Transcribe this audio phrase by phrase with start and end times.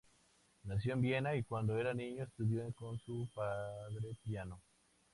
[0.63, 4.59] Nació en Viena y cuando era niño estudió con su padre piano.